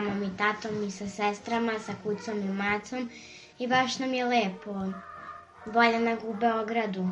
[0.00, 3.10] mamom i tatom i sa sestrama, sa kucom i macom
[3.58, 4.74] i baš nam je lepo.
[5.72, 7.08] Bolje nego u Beogradu.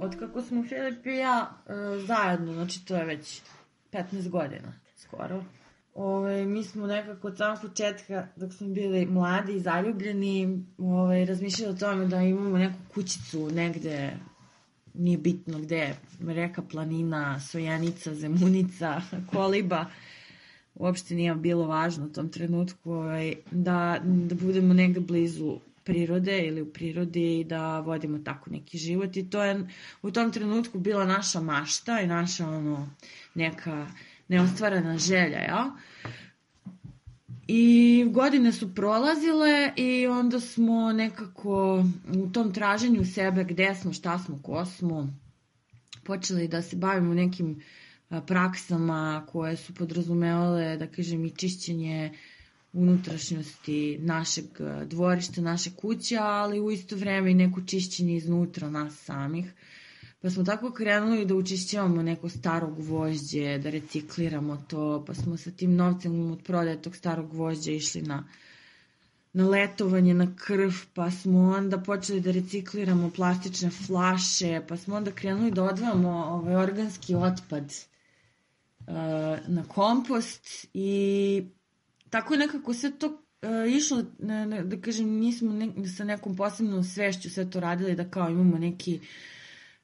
[0.00, 3.42] Od kako smo Filip i ja e, zajedno, znači to je već
[3.92, 5.42] 15 godina skoro.
[5.94, 11.72] Ove, mi smo nekako od samog početka, dok smo bili mladi i zaljubljeni, ove, razmišljali
[11.72, 14.16] o tome da imamo neku kućicu negde,
[14.94, 19.00] nije bitno gde, reka, planina, sojanica, zemunica,
[19.32, 19.86] koliba,
[20.74, 26.62] uopšte nije bilo važno u tom trenutku, ovaj, da, da budemo negde blizu prirode ili
[26.62, 29.66] u prirodi i da vodimo tako neki život i to je
[30.02, 32.88] u tom trenutku bila naša mašta i naša ono
[33.34, 33.86] neka
[34.30, 35.76] neostvarena želja, ja?
[37.48, 41.84] I godine su prolazile i onda smo nekako
[42.16, 45.08] u tom traženju sebe gde smo, šta smo, ko smo,
[46.04, 47.60] počeli da se bavimo nekim
[48.26, 52.12] praksama koje su podrazumevale, da kažem, i čišćenje
[52.72, 54.44] unutrašnjosti našeg
[54.86, 59.52] dvorišta, naše kuće, ali u isto vreme i neko čišćenje iznutra nas samih.
[60.22, 65.50] Pa smo tako krenuli da učišćavamo neko staro gvožđe, da recikliramo to, pa smo sa
[65.50, 68.24] tim novcem od prodaje tog starog gvožđa išli na,
[69.32, 75.10] na letovanje, na krv, pa smo onda počeli da recikliramo plastične flaše, pa smo onda
[75.10, 78.94] krenuli da odvajamo ovaj organski otpad uh,
[79.46, 81.44] na kompost i
[82.10, 84.02] tako je nekako sve to uh, išlo,
[84.64, 89.00] da kažem, nismo ne, sa nekom posebnom svešću sve to radili, da kao imamo neki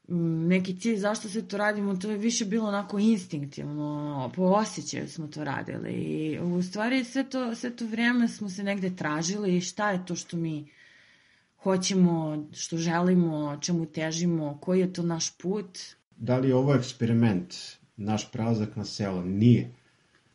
[0.08, 5.26] neki cilj zašto sve to radimo, to je više bilo onako instinktivno, po osjećaju smo
[5.26, 9.60] to radili i u stvari sve to, sve to vreme smo se negde tražili i
[9.60, 10.68] šta je to što mi
[11.62, 15.78] hoćemo, što želimo, čemu težimo, koji je to naš put.
[16.16, 17.54] Da li je ovo eksperiment,
[17.96, 19.24] naš prelazak na selo?
[19.24, 19.74] Nije.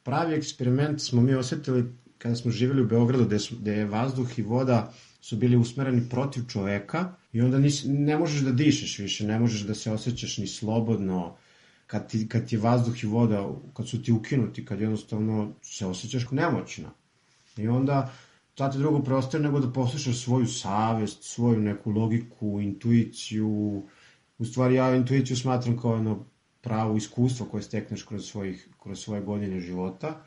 [0.04, 1.86] Pravi eksperiment smo mi osetili
[2.18, 6.44] kada smo živjeli u Beogradu, gde, gde je vazduh i voda su bili usmereni protiv
[6.48, 10.48] čoveka i onda nis, ne možeš da dišeš više, ne možeš da se osjećaš ni
[10.48, 11.36] slobodno,
[11.88, 16.32] kad ti, kad ti vazduh i voda, kad su ti ukinuti, kad jednostavno se osjećaš
[16.32, 16.90] nemoćno.
[17.58, 18.14] I onda
[18.56, 23.84] ta ti drugo preostaje nego da poslušaš svoju savest, svoju neku logiku, intuiciju.
[24.38, 26.26] U stvari ja intuiciju smatram kao jedno
[26.62, 30.24] pravo iskustvo koje stekneš kroz, svojih, kroz svoje godine života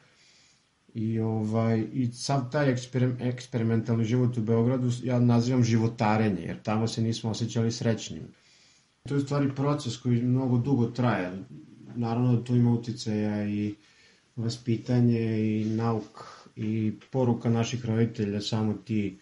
[0.94, 6.88] I, ovaj, i sam taj eksperim, eksperimentalni život u Beogradu ja nazivam životarenje, jer tamo
[6.88, 8.22] se nismo osjećali srećnim.
[9.08, 11.32] To je stvari proces koji mnogo dugo traje.
[11.94, 13.74] Naravno da tu ima uticaja i
[14.36, 16.24] vaspitanje i nauk
[16.56, 19.18] i poruka naših roditelja, samo ti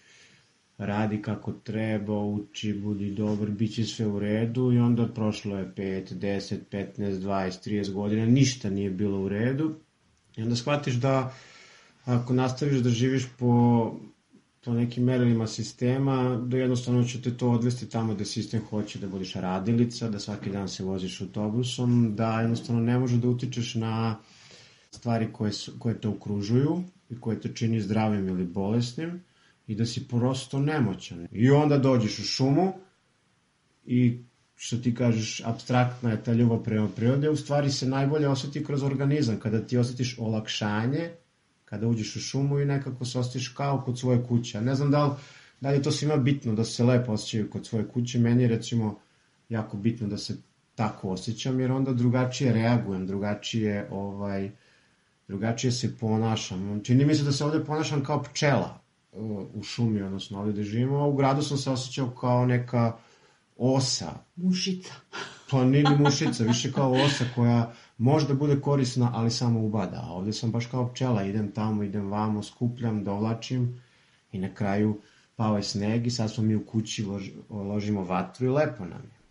[0.78, 5.72] radi kako treba, uči, budi dobar, bit će sve u redu i onda prošlo je
[5.76, 9.74] 5, 10, 15, 20, 30 godina, ništa nije bilo u redu
[10.36, 11.34] i onda shvatiš da
[12.04, 13.94] ako nastaviš da živiš po,
[14.64, 19.08] po nekim merilima sistema, da jednostavno će te to odvesti tamo da sistem hoće da
[19.08, 24.16] budeš radilica, da svaki dan se voziš autobusom, da jednostavno ne može da utičeš na
[24.90, 29.22] stvari koje, su, koje te okružuju i koje te čini zdravim ili bolesnim
[29.66, 31.28] i da si prosto nemoćan.
[31.32, 32.72] I onda dođeš u šumu
[33.84, 34.18] i
[34.56, 38.82] što ti kažeš, abstraktna je ta ljubav prema prirode, u stvari se najbolje osjeti kroz
[38.82, 41.10] organizam, kada ti osjetiš olakšanje,
[41.72, 44.60] kada uđeš u šumu i nekako se osjetiš kao kod svoje kuće.
[44.60, 45.12] Ne znam da li,
[45.60, 48.18] da li je to svima bitno da se lepo osjećaju kod svoje kuće.
[48.18, 48.98] Meni je recimo
[49.48, 50.36] jako bitno da se
[50.74, 54.50] tako osjećam, jer onda drugačije reagujem, drugačije ovaj,
[55.28, 56.80] drugačije se ponašam.
[56.84, 58.80] Čini mi se da se ovde ponašam kao pčela
[59.12, 62.96] uh, u šumi, odnosno ovde gde živimo, a u gradu sam se osjećao kao neka
[63.56, 64.12] osa.
[64.36, 64.92] Mušica.
[65.50, 67.72] Pa nije ni mušica, više kao osa koja
[68.02, 70.00] možda bude korisna, ali samo ubada.
[70.04, 73.80] A ovde sam baš kao pčela, idem tamo, idem vamo, skupljam, dovlačim
[74.32, 75.00] i na kraju
[75.36, 79.02] pao je sneg i sad smo mi u kući, lož, ložimo vatru i lepo nam
[79.02, 79.21] je.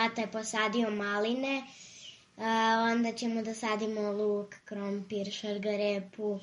[0.00, 1.62] Tata je posadio maline,
[2.92, 6.40] onda ćemo da sadimo luk, krompir, šargarepu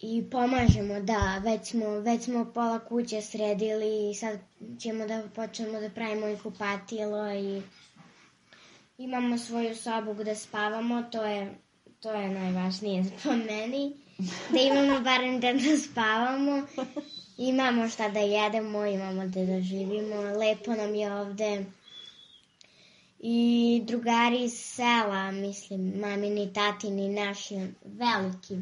[0.00, 4.38] i pomažemo, da, već smo, već smo pola kuće sredili i sad
[4.80, 7.62] ćemo da počnemo da pravimo i kupatilo i
[8.98, 11.54] imamo svoju sobu gde spavamo, to je,
[12.00, 13.96] to je najvažnije po meni,
[14.52, 16.66] da imamo barem gde da spavamo.
[17.38, 21.64] Imamo šta da jedemo, imamo gde da živimo, lepo nam je ovde.
[23.20, 27.54] I drugari iz sela, mislim, mamini, tatini, naši,
[27.84, 28.56] veliki.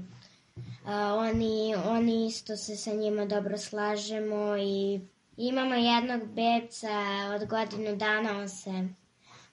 [0.85, 5.00] A, oni, oni isto se sa njima dobro slažemo i
[5.37, 7.05] imamo jednog beca
[7.35, 8.88] od godinu dana, on se,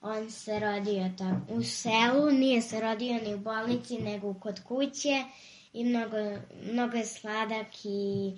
[0.02, 5.24] on se rodio tamo u selu, nije se rodio ni u bolnici, nego kod kuće
[5.74, 6.18] i mnogo,
[6.72, 8.32] mnogo je sladak i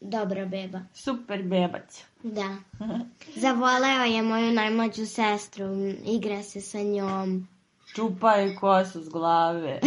[0.00, 0.80] dobra beba.
[0.94, 2.04] Super bebac.
[2.22, 2.56] Da.
[3.42, 5.64] Zavoleo je moju najmlađu sestru,
[6.06, 7.48] igra se sa njom.
[7.94, 9.80] Čupa je kosu s glave.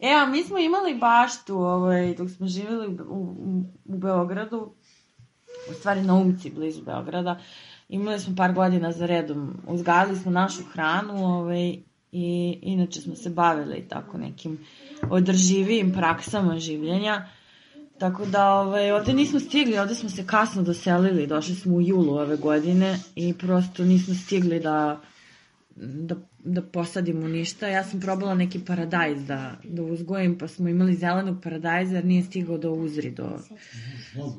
[0.00, 4.72] Evo, mi smo imali baštu ovaj, dok smo živjeli u, u, u Beogradu,
[5.70, 7.40] u stvari na ulici blizu Beograda.
[7.88, 11.76] Imali smo par godina za redom, uzgajali smo našu hranu ovaj,
[12.14, 14.58] i inače smo se bavili tako nekim
[15.10, 17.28] održivijim praksama življenja.
[17.98, 22.14] Tako da ovaj, ovde nismo stigli, ovde smo se kasno doselili, došli smo u julu
[22.14, 25.00] ove godine i prosto nismo stigli da,
[25.76, 27.68] da, da posadimo ništa.
[27.68, 32.22] Ja sam probala neki paradajz da, da uzgojim, pa smo imali zelenog paradajza jer nije
[32.22, 33.28] stigao da uzri do,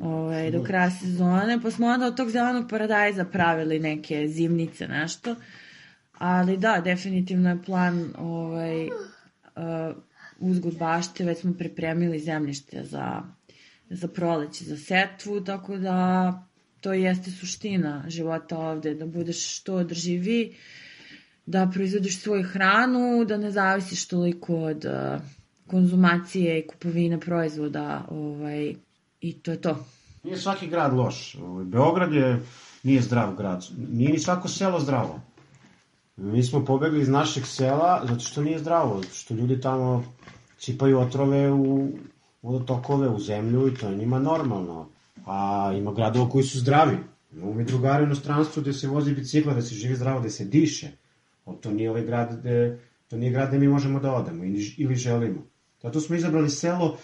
[0.01, 5.35] ovaj, do kraja sezone, pa smo onda od tog zelenog paradajza pravili neke zimnice, nešto.
[6.17, 8.91] Ali da, definitivno je plan ovaj, uh,
[10.39, 13.21] uzgod bašte, već smo pripremili zemljište za,
[13.89, 16.43] za proleće, za setvu, tako da
[16.81, 20.55] to jeste suština života ovde, da budeš što održiviji,
[21.45, 25.21] da proizvodiš svoju hranu, da ne zavisiš toliko od uh,
[25.67, 28.75] konzumacije i kupovine proizvoda ovaj,
[29.21, 29.85] i to je to.
[30.23, 31.35] Nije svaki grad loš.
[31.35, 32.39] Ovaj, Beograd je,
[32.83, 33.65] nije zdrav grad.
[33.91, 35.21] Nije ni svako selo zdravo.
[36.17, 40.03] Mi smo pobegli iz našeg sela zato što nije zdravo, zato što ljudi tamo
[40.59, 41.89] sipaju otrove u
[42.41, 44.87] vodotokove, u zemlju i to je njima normalno.
[45.25, 46.97] A ima gradova koji su zdravi.
[47.33, 50.45] Imamo mi drugari u inostranstvu gde se vozi bicikla, da se živi zdravo, da se
[50.45, 50.91] diše.
[51.45, 54.43] O, to nije ovaj grad gde, to nije grad gde mi možemo da odemo
[54.77, 55.41] ili želimo.
[55.81, 56.97] Zato smo izabrali selo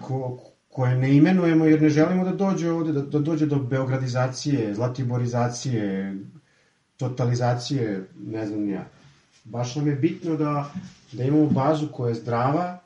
[0.00, 4.74] ko, koje ne imenujemo jer ne želimo da dođe ovde, da, da dođe do beogradizacije,
[4.74, 6.14] zlatiborizacije,
[7.08, 8.84] totalizacije, ne znam ja.
[9.44, 10.72] Baš nam je bitno da,
[11.12, 12.78] da imamo bazu koja je zdrava,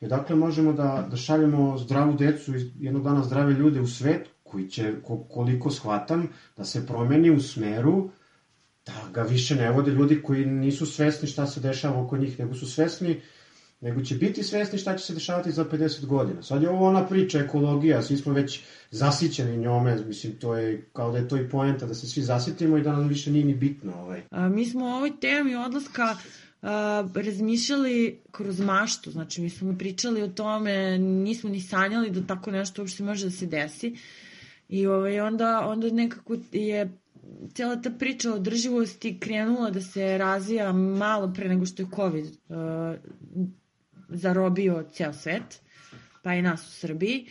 [0.00, 4.28] i dakle možemo da, da šaljemo zdravu decu i jednog dana zdrave ljude u svet,
[4.42, 8.08] koji će, ko, koliko shvatam, da se promeni u smeru
[8.86, 12.54] da ga više ne vode ljudi koji nisu svesni šta se dešava oko njih, nego
[12.54, 13.20] su svesni
[13.82, 16.42] nego će biti svesni šta će se dešavati za 50 godina.
[16.42, 18.60] Sad je ovo ona priča ekologija, svi smo već
[18.90, 22.78] zasićeni njome, mislim, to je kao da je to i poenta, da se svi zasitimo
[22.78, 23.92] i da nam više nije ni bitno.
[23.94, 24.22] Ovaj.
[24.30, 26.16] A, mi smo o ovoj temi odlaska
[26.62, 32.50] a, razmišljali kroz maštu, znači mi smo pričali o tome, nismo ni sanjali da tako
[32.50, 33.96] nešto uopšte može da se desi.
[34.68, 36.92] I ovaj, onda, onda nekako je
[37.54, 42.26] cijela ta priča o održivosti krenula da se razvija malo pre nego što je COVID
[44.14, 45.60] zarobio ceo svet,
[46.22, 47.26] pa i nas u Srbiji.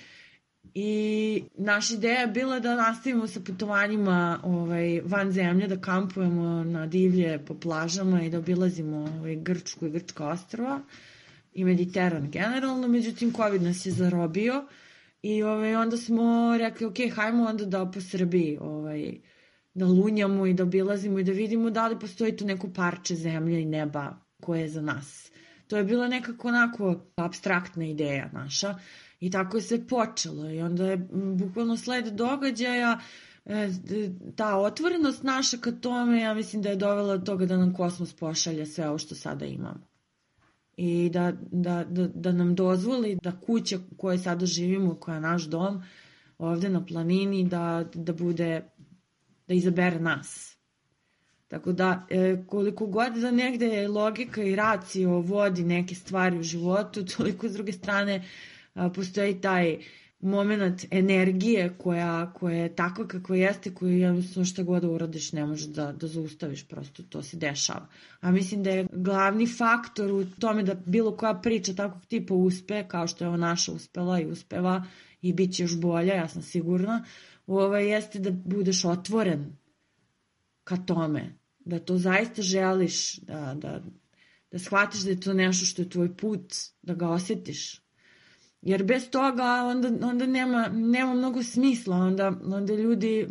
[0.74, 6.88] I naša ideja je bila da nastavimo sa putovanjima ovaj, van zemlje, da kampujemo na
[6.88, 10.82] divlje po plažama i da obilazimo ovaj, Grčku i Grčka ostrava
[11.54, 14.66] i Mediteran generalno, međutim COVID nas je zarobio
[15.22, 19.12] i ovaj, onda smo rekli ok, hajmo onda da po Srbiji ovaj,
[19.74, 23.62] da lunjamo i da obilazimo i da vidimo da li postoji tu neko parče zemlje
[23.62, 25.31] i neba koje je za nas.
[25.72, 28.76] To je bila nekako onako abstraktna ideja naša
[29.20, 33.00] i tako je sve počelo i onda je bukvalno sled događaja
[33.46, 33.70] e,
[34.36, 38.14] ta otvorenost naša ka tome, ja mislim da je dovela do toga da nam kosmos
[38.14, 39.88] pošalje sve ovo što sada imamo.
[40.78, 45.22] I da, da, da, da nam dozvoli da kuća u kojoj sada živimo, koja je
[45.22, 45.84] naš dom,
[46.38, 48.62] ovde na planini, da, da bude,
[49.48, 50.58] da izabere nas.
[51.52, 57.06] Tako da, e, koliko god da negde logika i racio vodi neke stvari u životu,
[57.18, 58.24] toliko s druge strane
[58.74, 59.78] a, postoji taj
[60.20, 65.46] moment energije koja, koja je takva kako jeste, koju jednostavno šta god da uradiš ne
[65.46, 67.88] možeš da, da zaustaviš, prosto to se dešava.
[68.22, 72.84] A mislim da je glavni faktor u tome da bilo koja priča takvog tipa uspe,
[72.88, 74.84] kao što je ova naša uspela i uspeva
[75.22, 77.04] i bit će još bolja, ja sam sigurna,
[77.48, 79.58] ovaj, jeste da budeš otvoren
[80.64, 83.82] ka tome, da to zaista želiš, da, da,
[84.52, 87.82] da shvatiš da je to nešto što je tvoj put, da ga osjetiš.
[88.62, 93.28] Jer bez toga onda, onda nema, nema mnogo smisla, onda, onda ljudi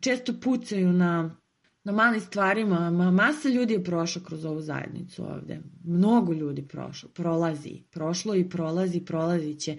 [0.00, 1.36] često pucaju na,
[1.84, 5.60] na malim stvarima, ma, masa ljudi je prošla kroz ovu zajednicu ovde.
[5.84, 9.76] Mnogo ljudi prošlo, prolazi, prošlo i prolazi, prolazit će.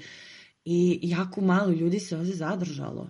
[0.65, 3.09] I jako malo ljudi se ovde zadržalo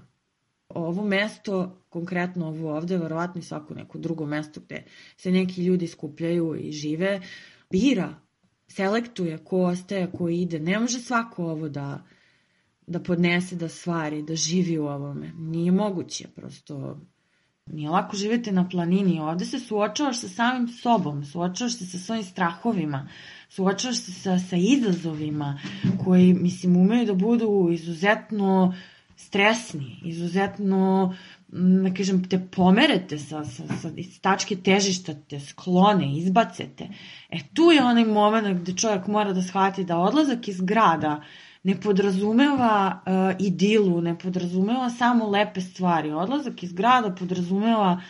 [0.69, 4.83] ovo mesto, konkretno ovo ovde, verovatno i svako neko drugo mesto gde
[5.17, 7.21] se neki ljudi skupljaju i žive,
[7.69, 8.15] bira,
[8.67, 10.59] selektuje ko ostaje, ko ide.
[10.59, 12.05] Ne može svako ovo da,
[12.87, 15.31] da podnese, da stvari, da živi u ovome.
[15.37, 16.99] Nije moguće, prosto
[17.71, 19.19] nije lako živeti na planini.
[19.19, 23.09] Ovde se suočavaš sa samim sobom, suočavaš se sa svojim strahovima,
[23.49, 25.59] suočavaš se sa, sa izazovima
[26.03, 28.73] koji, mislim, umeju da budu izuzetno
[29.15, 31.15] stresni, izuzetno,
[31.51, 36.89] da kažem, te pomerete sa, sa, sa iz tačke težišta, te sklone, izbacete.
[37.29, 41.21] E tu je onaj moment gde čovjek mora da shvati da odlazak iz grada
[41.63, 46.11] ne podrazumeva uh, idilu, ne podrazumeva samo lepe stvari.
[46.11, 48.01] Odlazak iz grada podrazumeva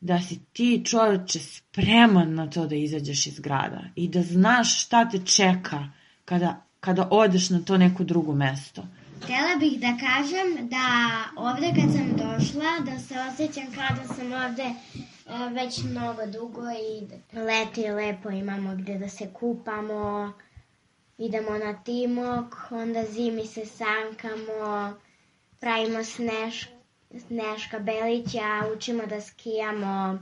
[0.00, 5.08] da si ti čoveče spreman na to da izađeš iz grada i da znaš šta
[5.08, 5.88] te čeka
[6.24, 8.86] kada, kada odeš na to neko drugo mesto.
[9.22, 10.86] Htjela bih da kažem da
[11.36, 14.70] ovde kad sam došla, da se osjećam kao da sam ovde
[15.54, 17.06] već mnogo dugo i
[17.38, 20.32] leti lepo, imamo gde da se kupamo,
[21.18, 24.94] idemo na timok, onda zimi se sankamo,
[25.60, 26.68] pravimo sneš,
[27.26, 30.18] sneška belića, učimo da skijamo,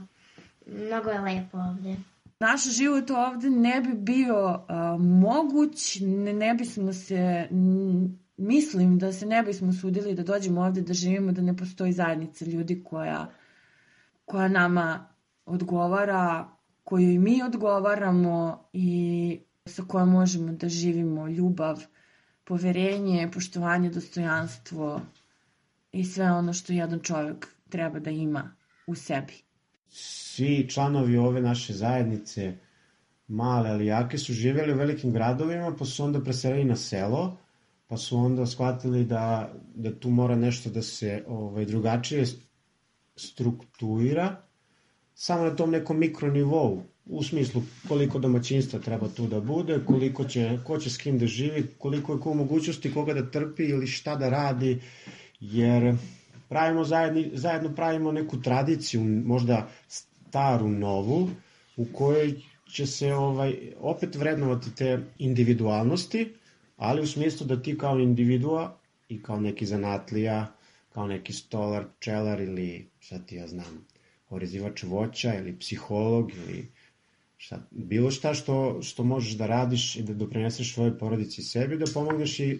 [0.65, 1.95] mnogo je lepo ovde.
[2.39, 7.47] Naš život ovde ne bi bio uh, moguć, ne, ne bismo se,
[8.37, 12.45] mislim da se ne bismo sudili da dođemo ovde da živimo, da ne postoji zajednica
[12.45, 13.31] ljudi koja,
[14.25, 15.07] koja nama
[15.45, 16.49] odgovara,
[16.83, 21.83] kojoj mi odgovaramo i sa kojom možemo da živimo ljubav,
[22.43, 25.01] poverenje, poštovanje, dostojanstvo
[25.91, 28.55] i sve ono što jedan čovjek treba da ima
[28.87, 29.33] u sebi.
[29.89, 32.53] Svi članovi ove naše zajednice,
[33.27, 37.37] male ali jake, su živjeli u velikim gradovima, pa su onda preselili na selo,
[37.87, 42.25] pa su onda shvatili da, da tu mora nešto da se ovaj, drugačije
[43.15, 44.41] struktuira,
[45.13, 50.59] samo na tom nekom mikronivou, u smislu koliko domaćinstva treba tu da bude, koliko će,
[50.63, 54.15] ko će s kim da živi, koliko je ko mogućnosti koga da trpi ili šta
[54.15, 54.81] da radi,
[55.39, 55.95] jer
[56.49, 61.29] pravimo zajedni, zajedno pravimo neku tradiciju, možda staru, novu,
[61.77, 62.33] u kojoj
[62.71, 66.33] će se ovaj opet vrednovati te individualnosti,
[66.75, 68.79] ali u smislu da ti kao individua
[69.09, 70.55] i kao neki zanatlija,
[70.89, 73.85] kao neki stolar, pčelar ili šta ti ja znam,
[74.29, 76.71] orezivač voća ili psiholog ili
[77.37, 81.77] šta, bilo šta što, što možeš da radiš i da doprineseš svojoj porodici i sebi,
[81.77, 82.59] da pomogneš i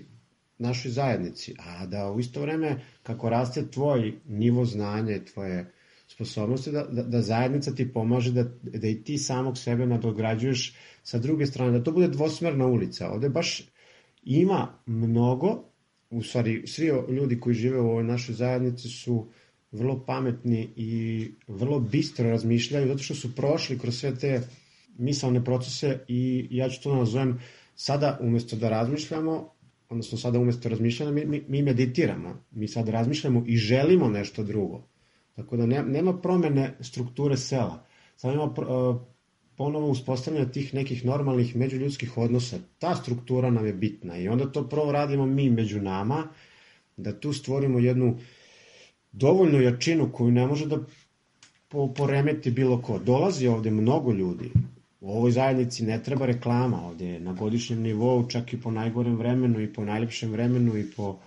[0.57, 5.71] našoj zajednici, a da u isto vreme kako raste tvoj nivo znanja i tvoje
[6.07, 11.17] sposobnosti, da, da, da zajednica ti pomaže da, da i ti samog sebe nadograđuješ sa
[11.17, 13.11] druge strane, da to bude dvosmerna ulica.
[13.11, 13.63] Ovde baš
[14.25, 15.63] ima mnogo,
[16.09, 19.27] u stvari svi ljudi koji žive u ovoj našoj zajednici su
[19.71, 24.41] vrlo pametni i vrlo bistro razmišljaju, zato što su prošli kroz sve te
[24.97, 27.39] misalne procese i ja ću to da nazovem
[27.75, 29.49] sada umesto da razmišljamo,
[29.89, 34.83] odnosno sada umesto razmišljanja mi, mi, meditiramo, mi sad razmišljamo i želimo nešto drugo.
[35.35, 38.53] Tako da ne, nema promene strukture sela, samo ima
[39.57, 42.57] ponovo uspostavljanje tih nekih normalnih međuljudskih odnosa.
[42.79, 46.27] Ta struktura nam je bitna i onda to prvo radimo mi među nama,
[46.97, 48.17] da tu stvorimo jednu
[49.11, 50.77] dovoljnu jačinu koju ne može da
[51.67, 52.99] po, poremeti bilo ko.
[52.99, 54.51] Dolazi ovde mnogo ljudi.
[55.01, 59.61] U ovoj zajednici ne treba reklama ovde na godišnjem nivou, čak i po najgorem vremenu
[59.61, 61.17] i po najljepšem vremenu i po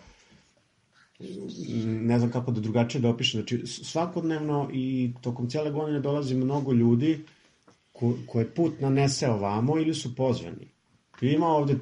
[1.85, 3.41] ne znam kako da drugačije da opišem.
[3.41, 7.19] Znači, svakodnevno i tokom cele godine dolazi mnogo ljudi
[7.99, 10.69] ko, koje put nanese ovamo ili su pozvani.
[11.21, 11.77] Ima ovde,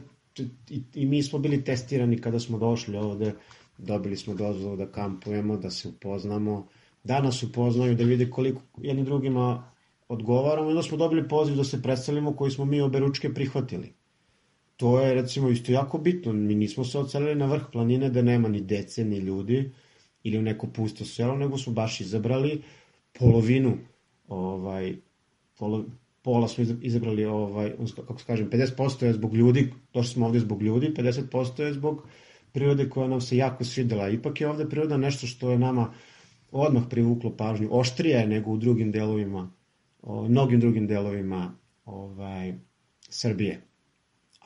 [0.71, 3.35] i, i mi smo bili testirani kada smo došli ovde,
[3.79, 6.67] dobili smo dozvolu da kampujemo, da se upoznamo,
[7.05, 9.73] da nas upoznaju, da vide koliko jedni drugima
[10.09, 13.93] odgovaramo, onda smo dobili poziv da se predstavimo koji smo mi obe ručke prihvatili.
[14.77, 18.49] To je recimo isto jako bitno, mi nismo se ocelili na vrh planine da nema
[18.49, 19.71] ni dece, ni ljudi,
[20.23, 22.63] ili u neko pusto selo, nego smo baš izabrali
[23.19, 23.79] polovinu,
[24.29, 24.97] ovaj,
[25.59, 25.85] polo,
[26.27, 30.63] pola smo izabrali, ovaj, kako se kažem, 50% je zbog ljudi, došli smo ovde zbog
[30.63, 32.03] ljudi, 50% je zbog
[32.53, 34.09] prirode koja nam se jako svidela.
[34.09, 35.93] Ipak je ovde priroda nešto što je nama
[36.53, 39.51] odmah privuklo pažnju, oštrija je nego u drugim delovima,
[40.03, 41.53] o, mnogim drugim delovima
[41.85, 42.55] ovaj,
[43.09, 43.61] Srbije.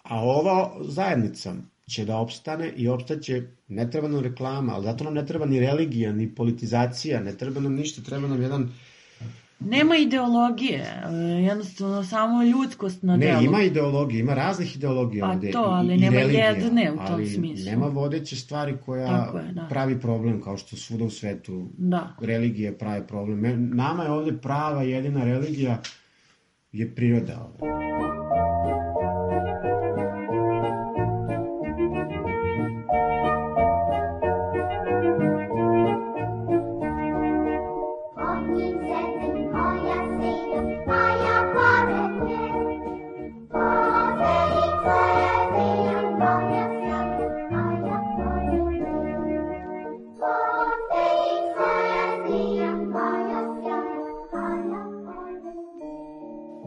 [0.03, 1.55] A ova zajednica
[1.89, 5.61] će da opstane i opstaće, ne treba nam reklama, ali zato nam ne treba ni
[5.61, 8.69] religija, ni politizacija, ne treba nam ništa, treba nam jedan
[9.61, 13.43] Nema ideologije, e, jednostavno samo ljudskost na Ne, delu.
[13.43, 15.50] ima ideologije, ima raznih ideologija Pa ovde.
[15.50, 17.64] to, ali i nema religija, jedne u tom ali smislu.
[17.67, 19.67] nema vodeće stvari koja je, da.
[19.69, 22.17] pravi problem, kao što svuda u svetu Da.
[22.21, 23.38] religije prave problem.
[23.38, 25.79] Me- Nama je ovde prava jedina religija
[26.73, 27.50] je priroda.
[27.52, 28.80] Ovde.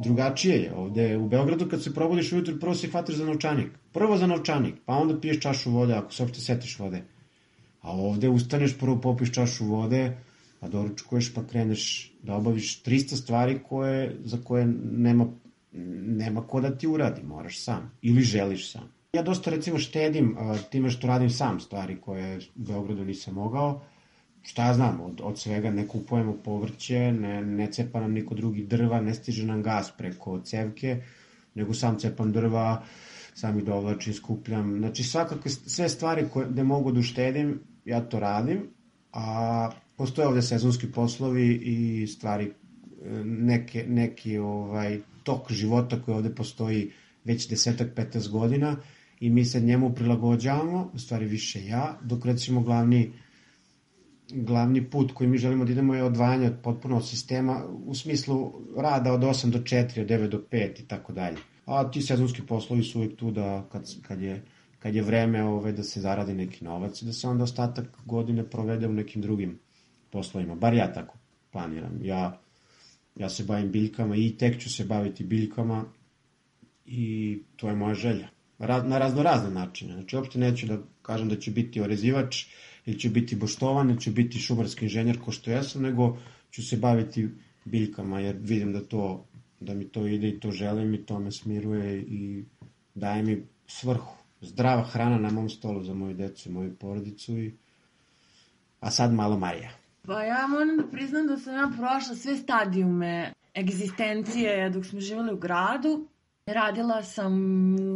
[0.03, 1.17] Drugačije je ovde.
[1.17, 3.71] U Beogradu kad se probudiš ujutru, prvo se hvataš za novčanik.
[3.93, 7.03] Prvo za novčanik, pa onda piješ čašu vode, ako se uopšte setiš vode.
[7.81, 10.17] A ovde ustaneš, prvo popiješ čašu vode,
[10.59, 15.27] pa doručkuješ, pa kreneš da obaviš 300 stvari koje, za koje nema,
[16.17, 17.91] nema ko da ti uradi, moraš sam.
[18.01, 18.91] Ili želiš sam.
[19.13, 20.37] Ja dosta recimo štedim
[20.71, 23.81] time što radim sam stvari koje u Beogradu nisam mogao.
[24.43, 28.63] Šta ja znam, od, od svega ne kupujemo povrće, ne, ne cepa nam niko drugi
[28.63, 31.01] drva, ne stiže nam gas preko cevke,
[31.55, 32.83] nego sam cepam drva,
[33.33, 34.77] sam ih dovlačim, skupljam.
[34.77, 38.67] Znači svakakve sve stvari koje, gde mogu da uštedim, ja to radim,
[39.13, 42.51] a postoje ovde sezonski poslovi i stvari
[43.25, 46.91] neke, neki ovaj, tok života koji ovde postoji
[47.23, 48.75] već desetak, 15 godina
[49.19, 53.11] i mi se njemu prilagođavamo, u stvari više ja, dok recimo glavni
[54.29, 58.53] glavni put koji mi želimo da idemo je odvajanje od potpuno od sistema u smislu
[58.77, 61.37] rada od 8 do 4, od 9 do 5 i tako dalje.
[61.65, 64.43] A ti sezonski poslovi su uvijek tu da kad, kad je
[64.83, 68.43] kad je vreme ove, da se zaradi neki novac i da se onda ostatak godine
[68.49, 69.59] provede u nekim drugim
[70.11, 70.55] poslovima.
[70.55, 71.17] Bar ja tako
[71.51, 71.99] planiram.
[72.01, 72.41] Ja,
[73.15, 75.85] ja se bavim biljkama i tek ću se baviti biljkama
[76.85, 78.27] i to je moja želja.
[78.59, 79.93] Na razno razne načine.
[79.93, 82.45] Znači, uopšte neću da kažem da ću biti orezivač
[82.85, 86.17] ili ću biti boštovan ili ću biti šumarski inženjer ko što jesam, nego
[86.51, 87.29] ću se baviti
[87.65, 89.25] biljkama jer vidim da to
[89.59, 92.45] da mi to ide i to želim i to me smiruje i
[92.95, 94.15] daje mi svrhu.
[94.41, 97.53] Zdrava hrana na mom stolu za moju decu i moju porodicu i
[98.79, 99.71] a sad malo Marija.
[100.05, 105.33] Pa ja moram da priznam da sam ja prošla sve stadijume egzistencije dok smo živjeli
[105.33, 106.07] u gradu.
[106.45, 107.33] Radila sam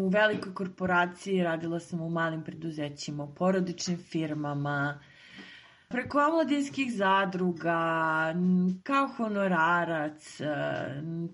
[0.04, 5.00] u velikoj korporaciji, radila sam u malim preduzećima, u porodičnim firmama,
[5.90, 8.34] preko omladinskih zadruga,
[8.84, 10.38] kao honorarac,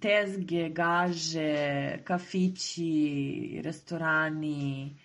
[0.02, 4.98] tezge, gaže, kafići, restorani,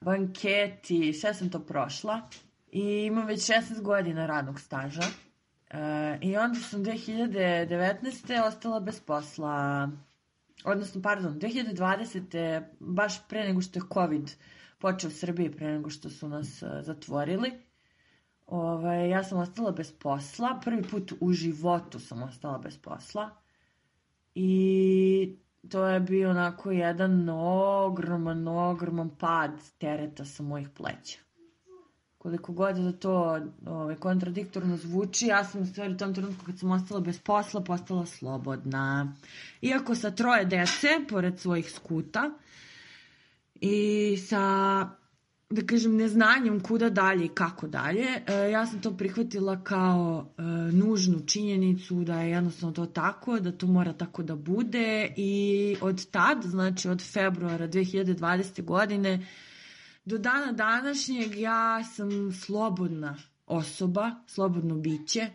[0.00, 2.28] banketi, sve sam to prošla.
[2.72, 5.02] I imam već 16 godina radnog staža.
[5.70, 8.46] E, I onda sam 2019.
[8.46, 9.88] ostala bez posla.
[10.64, 12.62] Odnosno, pardon, 2020.
[12.80, 14.30] baš pre nego što je COVID
[14.78, 17.52] počeo u Srbiji, pre nego što su nas e, zatvorili.
[18.46, 20.60] Ove, ja sam ostala bez posla.
[20.64, 23.30] Prvi put u životu sam ostala bez posla.
[24.34, 25.36] I
[25.70, 31.18] to je bio onako jedan ogroman, ogroman pad tereta sa mojih pleća
[32.24, 36.58] koliko god da to ovaj, kontradiktorno zvuči, ja sam u stvari u tom trenutku kad
[36.58, 39.12] sam ostala bez posla, postala slobodna.
[39.62, 42.30] Iako sa troje dece, pored svojih skuta,
[43.60, 44.40] i sa
[45.50, 50.42] da kažem, neznanjem kuda dalje i kako dalje, e, ja sam to prihvatila kao e,
[50.72, 56.10] nužnu činjenicu da je jednostavno to tako, da to mora tako da bude i od
[56.10, 58.64] tad, znači od februara 2020.
[58.64, 59.26] godine
[60.04, 65.30] do dana današnjeg ja sam slobodna osoba, slobodno biće,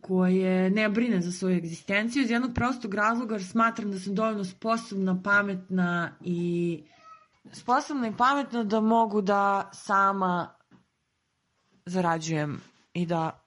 [0.00, 4.44] koje ne brine za svoju egzistenciju iz jednog prostog razloga jer smatram da sam dovoljno
[4.44, 6.82] sposobna, pametna i
[7.52, 10.54] sposobna i pametna da mogu da sama
[11.86, 12.60] zarađujem
[12.92, 13.46] i da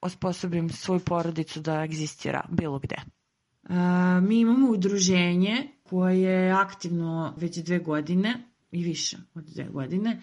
[0.00, 2.96] osposobim svoju porodicu da egzistira bilo gde.
[2.96, 10.20] E, mi imamo udruženje koje je aktivno već dve godine i više od dve godine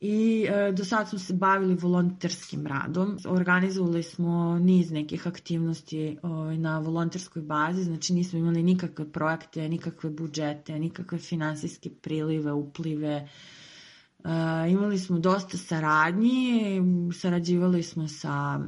[0.00, 3.18] i e, do sad smo se bavili volonterskim radom.
[3.26, 10.10] Organizovali smo niz nekih aktivnosti o, na volonterskoj bazi, znači nismo imali nikakve projekte, nikakve
[10.10, 13.08] budžete, nikakve finansijske prilive, uplive.
[13.08, 13.28] E,
[14.70, 16.60] imali smo dosta saradnji,
[17.20, 18.60] sarađivali smo sa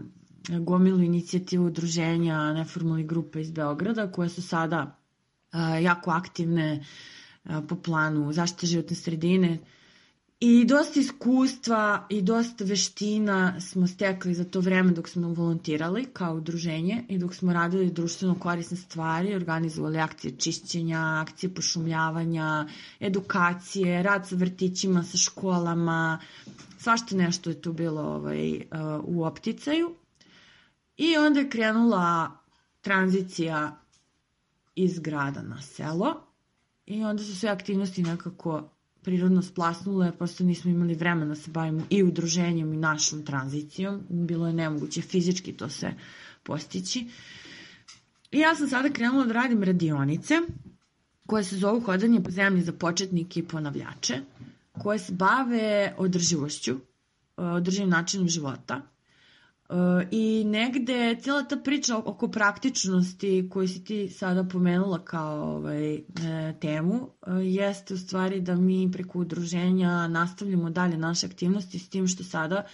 [0.60, 4.98] gomilu inicijativu udruženja neformalnih grupa iz Beograda koje su sada
[5.52, 6.84] e, jako aktivne
[7.68, 9.58] po planu zaštite životne sredine,
[10.40, 16.34] I dosta iskustva i dosta veština smo stekli za to vreme dok smo volontirali kao
[16.34, 22.66] udruženje i dok smo radili društveno korisne stvari, organizovali akcije čišćenja, akcije pošumljavanja,
[23.00, 26.18] edukacije, rad sa vrtićima, sa školama,
[26.78, 28.62] svašta nešto je tu bilo ovaj,
[29.02, 29.94] u opticaju.
[30.96, 32.30] I onda je krenula
[32.80, 33.80] tranzicija
[34.74, 36.29] iz grada na selo
[36.90, 38.62] i onda su sve aktivnosti nekako
[39.02, 44.00] prirodno splasnule, prosto nismo imali vremena da se bavimo i udruženjem i našom tranzicijom.
[44.08, 45.92] Bilo je nemoguće fizički to se
[46.42, 47.06] postići.
[48.32, 50.34] I ja sam sada krenula da radim radionice
[51.26, 54.20] koje se zovu hodanje po zemlji za početnike i ponavljače,
[54.74, 55.66] koje se bave
[55.98, 56.76] održivošću,
[57.36, 58.82] održivim načinom života
[60.10, 66.00] I negde cijela ta priča oko praktičnosti koju si ti sada pomenula kao ovaj, e,
[66.60, 66.94] temu
[67.26, 72.24] e, jeste u stvari da mi preko udruženja nastavljamo dalje naše aktivnosti s tim što
[72.24, 72.64] sada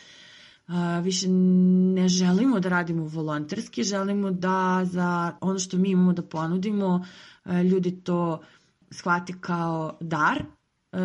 [1.02, 7.04] više ne želimo da radimo volonterski, želimo da za ono što mi imamo da ponudimo
[7.70, 8.42] ljudi to
[8.90, 10.42] shvate kao dar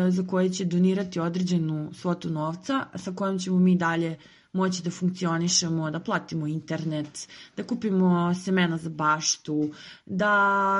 [0.08, 4.16] za koje će donirati određenu svotu novca sa kojom ćemo mi dalje
[4.52, 9.70] moći da funkcionišemo, da platimo internet, da kupimo semena za baštu,
[10.06, 10.32] da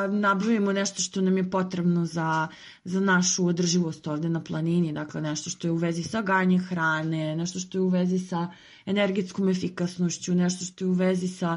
[0.06, 2.48] nabavimo nešto što nam je potrebno za,
[2.84, 7.36] za našu održivost ovde na planini, dakle nešto što je u vezi sa ganje hrane,
[7.36, 8.50] nešto što je u vezi sa
[8.86, 11.56] energetskom efikasnošću, nešto što je u vezi sa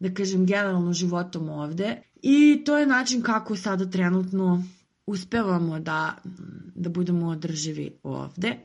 [0.00, 2.02] da kažem, generalno životom ovde.
[2.22, 4.64] I to je način kako sada trenutno
[5.06, 6.16] uspevamo da,
[6.74, 8.56] da budemo održivi ovde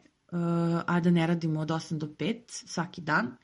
[0.86, 3.38] a da ne radimo od 8 do 5 svaki dan,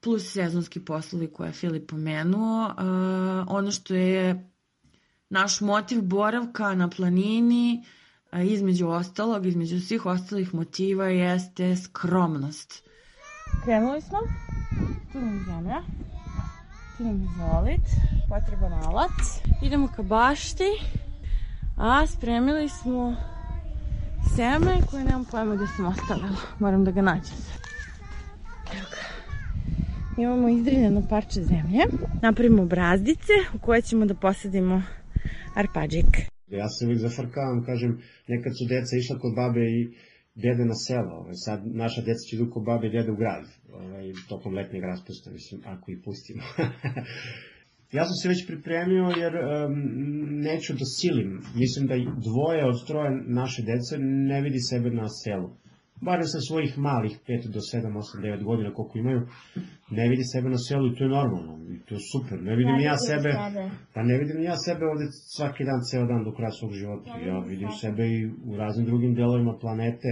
[0.00, 2.74] plus sezonski poslovi koje je Filip pomenuo.
[3.48, 4.50] Ono što je
[5.28, 7.84] naš motiv boravka na planini,
[8.32, 12.82] između ostalog, između svih ostalih motiva jeste skromnost.
[13.64, 14.18] Krenuli smo,
[15.12, 15.82] tu nam zemlja,
[16.96, 17.86] tu nam izolit,
[18.28, 19.10] potreban alat.
[19.62, 20.70] Idemo ka bašti,
[21.76, 23.16] a spremili smo
[24.36, 26.40] seme koje nemam pojma gde sam ostavila.
[26.58, 27.60] Moram da ga nađem sad.
[28.76, 29.02] Evo ga.
[30.22, 31.82] Imamo izdriljeno parče zemlje.
[32.22, 34.82] Napravimo brazdice u koje ćemo da posadimo
[35.54, 36.10] arpađik.
[36.48, 39.80] Ja se uvijek zafrkavam, kažem, nekad su deca išla kod babe i
[40.34, 41.14] dede na selo.
[41.20, 43.44] Ovaj, sad naša deca će idu kod babe i dede u grad.
[43.72, 46.42] Ovaj, tokom letnjeg raspusta, mislim, ako ih pustimo.
[47.92, 49.42] Ja sam se već pripremio jer um,
[50.48, 51.30] neću da silim.
[51.62, 51.94] Mislim da
[52.28, 53.98] dvoje od troje naše dece
[54.32, 55.50] ne vidi sebe na selu.
[56.06, 59.20] Barem sa svojih malih 5 do 7, 8, 9 godina koliko imaju,
[59.98, 61.54] ne vidi sebe na selu i to je normalno.
[61.74, 62.36] I to je super.
[62.48, 63.30] Ne vidim ja, ja sebe,
[63.94, 67.10] pa ne vidim ja sebe ovde svaki dan, ceo dan do kraja svog života.
[67.28, 68.18] Ja vidim sebe i
[68.50, 70.10] u raznim drugim delovima planete,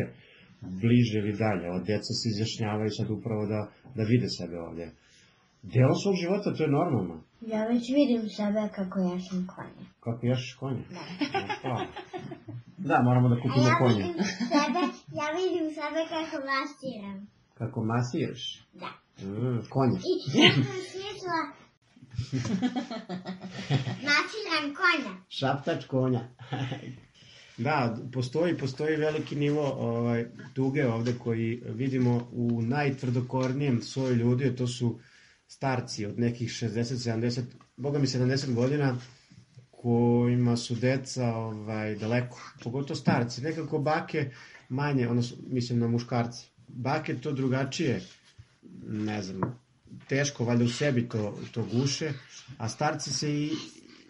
[0.83, 1.65] bliže ili dalje.
[1.71, 3.61] Ova deca se izjašnjavaju sad upravo da,
[3.97, 4.87] da vide sebe ovde.
[5.63, 7.23] Delo svog života, to je normalno.
[7.41, 9.85] Ja već vidim sebe kako jašem konje.
[10.01, 10.85] Kako jašeš konje?
[11.63, 11.87] Da.
[12.89, 14.03] da, moramo da kupimo ja konje.
[14.03, 14.83] Vidim sebe,
[15.21, 17.27] ja vidim sebe kako masiram.
[17.55, 18.45] Kako masiraš?
[18.83, 18.91] Da.
[19.27, 19.99] Mm, konje.
[20.11, 21.43] I ja sam smislila
[24.09, 25.13] masiram konja.
[25.29, 26.29] Šaptač konja.
[27.59, 34.67] Da, postoji, postoji veliki nivo ovaj, tuge ovde koji vidimo u najtvrdokornijem svoju ljudi, to
[34.67, 34.99] su
[35.49, 37.43] starci od nekih 60, 70,
[37.77, 38.97] boga mi 70 godina,
[39.71, 43.43] kojima su deca ovaj, daleko, pogotovo starci.
[43.43, 44.31] Nekako bake
[44.69, 46.47] manje, odnosno, mislim na muškarce.
[46.69, 48.01] Bake to drugačije,
[48.89, 49.59] ne znam,
[50.09, 52.13] teško, valjda u sebi to, to guše,
[52.59, 53.51] a starci se i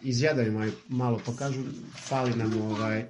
[0.03, 1.63] izjedaju malo, malo pa kažu,
[2.07, 3.05] fali nam ovaj,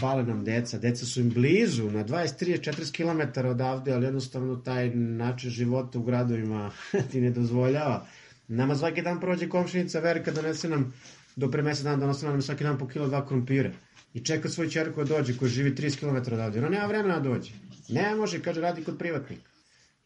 [0.00, 4.56] fale nam deca, deca su im blizu, na 20, 30, 40 km odavde, ali jednostavno
[4.56, 6.70] taj način života u gradovima
[7.10, 8.06] ti ne dozvoljava.
[8.48, 10.94] Nama svaki dan prođe komšinica Verika, donese nam,
[11.36, 13.70] do pre mesec dana donose nam svaki dan po kilo dva krompira.
[14.14, 16.58] I čeka svoju čerku da dođe, koja živi 30 km odavde.
[16.58, 17.52] Ona nema vremena da dođe.
[17.88, 19.50] Ne može, kaže, radi kod privatnika.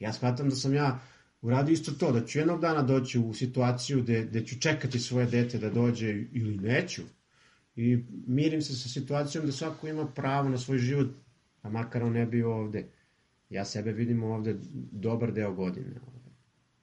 [0.00, 1.00] Ja shvatam da sam ja
[1.42, 5.26] uradio isto to, da ću jednog dana doći u situaciju gde, gde ću čekati svoje
[5.26, 7.02] dete da dođe ili neću.
[7.76, 11.08] I mirim se sa situacijom da svako ima pravo na svoj život,
[11.62, 12.86] a makar on ne bio ovde.
[13.50, 14.56] Ja sebe vidim ovde
[14.92, 15.94] dobar deo godine.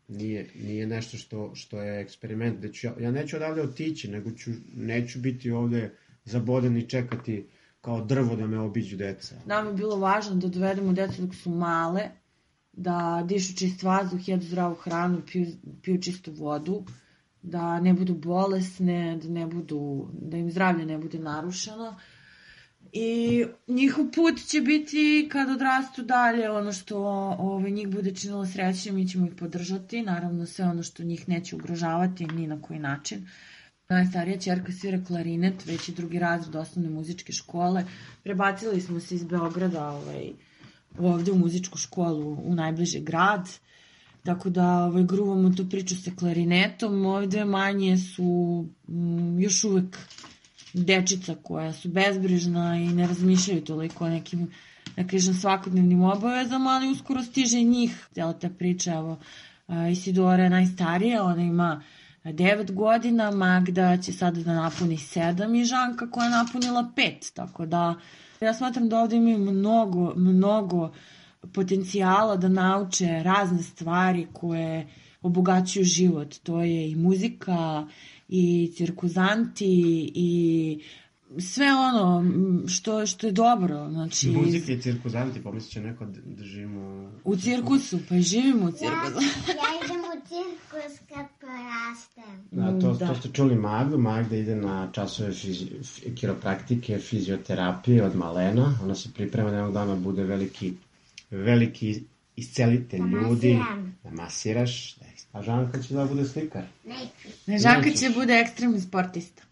[0.08, 2.60] Nije, nije nešto što, što je eksperiment.
[2.60, 5.92] Da ću, ja, ja neću odavde otići, nego ću, neću biti ovde
[6.26, 7.48] zaboden i čekati
[7.82, 9.36] kao drvo da me obiđu deca.
[9.46, 12.10] Nam je bilo važno da dovedemo decu dok su male,
[12.74, 15.48] da dišu čist vazduh, jedu zdravu hranu, piju,
[15.82, 16.86] piju čistu vodu,
[17.44, 21.96] da ne budu bolesne, da ne budu, da im zdravlje ne bude narušeno.
[22.94, 26.98] I njihov put će biti kad odrastu dalje, ono što
[27.40, 31.56] ovaj, njih bude činilo srećnim, mi ćemo ih podržati, naravno sve ono što njih neće
[31.56, 33.28] ugrožavati ni na koji način.
[33.90, 37.86] Najstarija čerka svira klarinet, već je drugi razred osnovne muzičke škole.
[38.24, 40.32] Prebacili smo se iz Beograda ovaj,
[41.00, 43.50] ovde u muzičku školu u najbliži grad.
[44.24, 47.06] Tako da ovaj, gruvamo tu priču sa klarinetom.
[47.06, 49.98] Ove dve manje su mm, još uvek
[50.74, 54.52] dečica koja su bezbrižna i ne razmišljaju toliko o nekim
[54.96, 59.18] da kažem svakodnevnim obavezama, ali uskoro stiže njih cijela ta priča, evo
[59.92, 61.84] Isidora je najstarija, ona ima
[62.24, 67.66] 9 godina, Magda će sada da napuni 7 i Žanka koja je napunila 5, tako
[67.66, 67.96] da
[68.42, 70.92] ja smatram da ovde imaju mnogo, mnogo
[71.54, 74.88] potencijala da nauče razne stvari koje
[75.22, 76.36] obogaćuju život.
[76.44, 77.88] To je i muzika,
[78.30, 80.80] i cirkuzanti, i
[81.40, 82.24] sve ono
[82.68, 83.90] što, što je dobro.
[83.90, 87.12] Znači, Muzika i cirkuzanti, pomislit će neko da živimo...
[87.24, 89.22] U cirkusu, pa i živimo u cirkusu.
[89.48, 92.48] Ja, ja idem u cirkus kad porastem.
[92.52, 93.08] Da, to, Da.
[93.08, 93.98] to ste čuli Magdu.
[93.98, 95.66] Magda ide na časove fizi,
[96.16, 98.80] kiropraktike, fizioterapije od malena.
[98.84, 100.74] Ona se priprema da jednog dana bude veliki,
[101.32, 102.04] veliki
[102.36, 103.60] iscelitelj Da ljudi.
[104.04, 104.96] Da masiraš.
[104.96, 106.64] Da, a Žanka će da bude slikar.
[106.86, 107.38] Neću.
[107.48, 108.00] Ne, Žanka Nećeš.
[108.00, 109.44] će bude ekstremni sportista.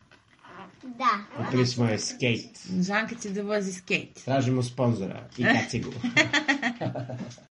[0.83, 1.43] Da.
[1.45, 2.81] Kupili smo je skate.
[2.81, 4.21] Žanka će da vozi skate.
[4.25, 5.91] Tražimo sponzora i kacigu.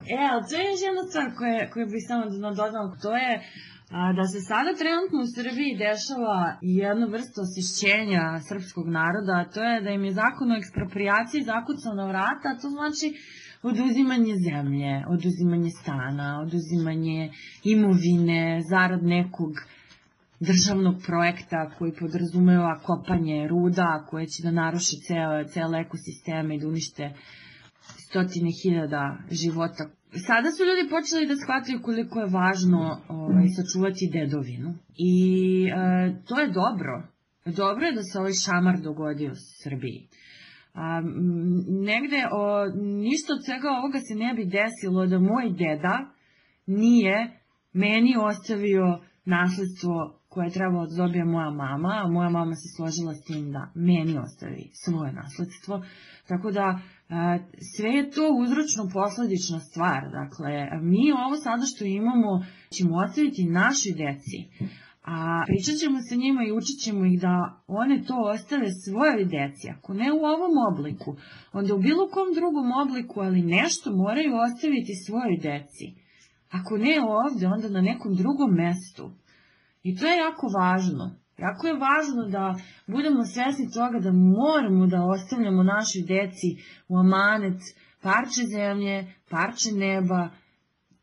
[0.08, 3.34] E, ali to je još jedna stvar koja, koja bih samo da nadodam, to je
[3.98, 9.62] a, da se sada trenutno u Srbiji dešava jedna vrsta osješćenja srpskog naroda, a to
[9.70, 13.08] je da im je zakon o ekspropriaciji zakucao na vrata, a to znači
[13.69, 17.32] oduzimanje zemlje, oduzimanje stana, oduzimanje
[17.63, 19.51] imovine, zarad nekog
[20.39, 26.67] državnog projekta koji podrazumeva kopanje ruda, koje će da naruši ceo, cele ekosisteme i da
[26.67, 27.13] unište
[28.08, 29.84] stotine hiljada života.
[30.28, 34.69] Sada su ljudi počeli da shvataju koliko je važno ovaj, sačuvati dedovinu.
[34.97, 35.15] I
[35.67, 36.95] e, to je dobro.
[37.45, 40.08] Dobro je da se ovaj šamar dogodio u Srbiji.
[40.76, 41.02] A,
[41.90, 42.66] negde o,
[43.08, 45.96] ništa od svega ovoga se ne bi desilo da moj deda
[46.66, 47.40] nije
[47.74, 53.14] meni ostavio nasledstvo koje je trebalo da dobije moja mama, a moja mama se složila
[53.14, 55.84] s tim da meni ostavi svoje nasledstvo.
[56.28, 56.80] Tako da
[57.76, 60.02] sve je to uzročno-posledična stvar.
[60.20, 62.32] Dakle, mi ovo sada što imamo
[62.76, 64.38] ćemo ostaviti našoj deci.
[65.08, 69.65] A pričat ćemo sa njima i učit ćemo ih da one to ostave svojoj deci.
[69.76, 71.15] Ako ne u ovom obliku,
[71.54, 75.86] onda u bilo kom drugom obliku, ali nešto moraju ostaviti svojoj deci.
[76.58, 79.12] Ako ne ovde, onda na nekom drugom mestu.
[79.84, 81.06] I to je jako važno.
[81.38, 82.56] Jako je važno da
[82.88, 86.50] budemo svesni toga da moramo da ostavljamo našoj deci
[86.88, 87.60] u amanet
[88.02, 90.30] parče zemlje, parče neba,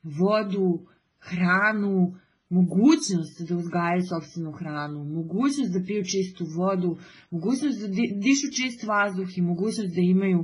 [0.02, 0.70] vodu,
[1.18, 2.14] hranu,
[2.58, 6.90] mogućnost da uzgajaju sobstvenu hranu, mogućnost da piju čistu vodu,
[7.30, 10.40] mogućnost da di- dišu čist vazduh i mogućnost da imaju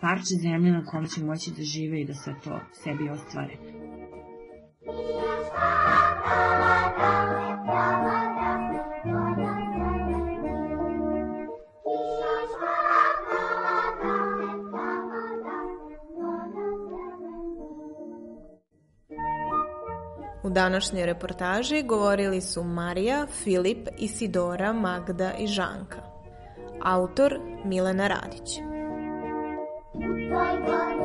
[0.00, 3.54] parče zemlje na kom će moći da žive i da sve to sebi ostvare.
[8.12, 8.15] U
[20.56, 26.02] današnjoj reportaži govorili su Marija, Filip, Isidora, Magda i Žanka.
[26.82, 28.48] Autor Milena Radić.
[30.28, 30.95] Svoj goni